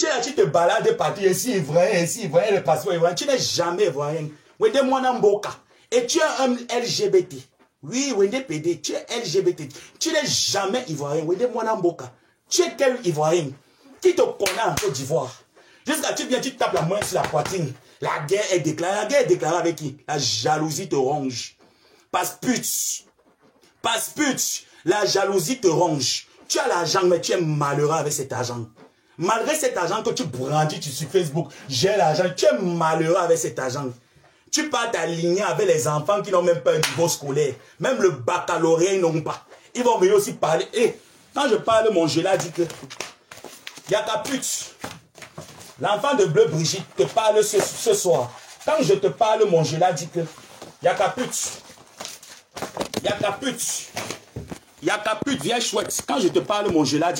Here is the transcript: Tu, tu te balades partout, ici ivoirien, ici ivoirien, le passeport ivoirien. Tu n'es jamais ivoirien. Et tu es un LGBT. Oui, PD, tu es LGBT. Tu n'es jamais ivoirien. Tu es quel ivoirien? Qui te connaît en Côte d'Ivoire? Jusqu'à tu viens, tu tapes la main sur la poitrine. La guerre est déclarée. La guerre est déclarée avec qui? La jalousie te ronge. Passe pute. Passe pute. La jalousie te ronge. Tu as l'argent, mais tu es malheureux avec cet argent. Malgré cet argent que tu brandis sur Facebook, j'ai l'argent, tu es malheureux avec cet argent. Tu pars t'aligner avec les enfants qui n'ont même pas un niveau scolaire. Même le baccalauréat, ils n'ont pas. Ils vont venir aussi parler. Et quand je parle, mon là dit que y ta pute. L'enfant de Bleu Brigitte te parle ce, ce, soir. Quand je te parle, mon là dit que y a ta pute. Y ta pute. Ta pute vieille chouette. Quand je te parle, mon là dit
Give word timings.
Tu, 0.00 0.06
tu 0.22 0.34
te 0.34 0.46
balades 0.46 0.96
partout, 0.96 1.20
ici 1.20 1.56
ivoirien, 1.56 2.04
ici 2.04 2.22
ivoirien, 2.22 2.52
le 2.52 2.62
passeport 2.64 2.94
ivoirien. 2.94 3.14
Tu 3.14 3.26
n'es 3.26 3.38
jamais 3.38 3.84
ivoirien. 3.84 4.28
Et 5.92 6.06
tu 6.06 6.18
es 6.18 6.22
un 6.38 6.54
LGBT. 6.54 7.34
Oui, 7.82 8.14
PD, 8.48 8.80
tu 8.80 8.92
es 8.92 9.06
LGBT. 9.14 9.68
Tu 9.98 10.10
n'es 10.10 10.24
jamais 10.24 10.84
ivoirien. 10.88 11.26
Tu 12.48 12.62
es 12.62 12.74
quel 12.78 12.98
ivoirien? 13.06 13.50
Qui 14.00 14.14
te 14.14 14.22
connaît 14.22 14.62
en 14.64 14.74
Côte 14.74 14.92
d'Ivoire? 14.92 15.34
Jusqu'à 15.86 16.14
tu 16.14 16.26
viens, 16.26 16.40
tu 16.40 16.56
tapes 16.56 16.72
la 16.72 16.82
main 16.82 17.02
sur 17.02 17.20
la 17.20 17.28
poitrine. 17.28 17.70
La 18.00 18.20
guerre 18.26 18.52
est 18.52 18.60
déclarée. 18.60 19.02
La 19.02 19.04
guerre 19.04 19.20
est 19.20 19.26
déclarée 19.26 19.58
avec 19.58 19.76
qui? 19.76 19.98
La 20.08 20.16
jalousie 20.16 20.88
te 20.88 20.96
ronge. 20.96 21.58
Passe 22.10 22.38
pute. 22.40 23.04
Passe 23.82 24.08
pute. 24.16 24.64
La 24.86 25.04
jalousie 25.04 25.60
te 25.60 25.68
ronge. 25.68 26.26
Tu 26.48 26.58
as 26.58 26.68
l'argent, 26.68 27.04
mais 27.04 27.20
tu 27.20 27.32
es 27.32 27.40
malheureux 27.40 27.96
avec 27.96 28.14
cet 28.14 28.32
argent. 28.32 28.66
Malgré 29.20 29.54
cet 29.54 29.76
argent 29.76 30.02
que 30.02 30.08
tu 30.10 30.24
brandis 30.24 30.80
sur 30.82 31.06
Facebook, 31.06 31.48
j'ai 31.68 31.94
l'argent, 31.94 32.24
tu 32.34 32.46
es 32.46 32.58
malheureux 32.58 33.18
avec 33.18 33.36
cet 33.36 33.58
argent. 33.58 33.84
Tu 34.50 34.70
pars 34.70 34.90
t'aligner 34.90 35.42
avec 35.42 35.66
les 35.66 35.86
enfants 35.86 36.22
qui 36.22 36.30
n'ont 36.30 36.42
même 36.42 36.62
pas 36.62 36.72
un 36.72 36.78
niveau 36.78 37.06
scolaire. 37.06 37.52
Même 37.78 38.00
le 38.00 38.12
baccalauréat, 38.12 38.94
ils 38.94 39.00
n'ont 39.02 39.20
pas. 39.20 39.44
Ils 39.74 39.84
vont 39.84 39.98
venir 39.98 40.14
aussi 40.14 40.32
parler. 40.32 40.66
Et 40.72 40.96
quand 41.34 41.46
je 41.50 41.56
parle, 41.56 41.92
mon 41.92 42.06
là 42.06 42.38
dit 42.38 42.50
que 42.50 42.62
y 42.62 43.90
ta 43.90 44.22
pute. 44.24 44.74
L'enfant 45.78 46.14
de 46.14 46.24
Bleu 46.24 46.46
Brigitte 46.46 46.86
te 46.96 47.02
parle 47.02 47.44
ce, 47.44 47.60
ce, 47.60 47.92
soir. 47.92 48.32
Quand 48.64 48.82
je 48.82 48.94
te 48.94 49.08
parle, 49.08 49.44
mon 49.44 49.62
là 49.78 49.92
dit 49.92 50.08
que 50.08 50.20
y 50.82 50.88
a 50.88 50.94
ta 50.94 51.10
pute. 51.10 51.62
Y 53.04 53.08
ta 53.20 53.32
pute. 53.32 53.90
Ta 55.04 55.16
pute 55.16 55.42
vieille 55.42 55.60
chouette. 55.60 55.94
Quand 56.08 56.18
je 56.18 56.28
te 56.28 56.38
parle, 56.38 56.70
mon 56.70 56.84
là 56.98 57.12
dit 57.12 57.18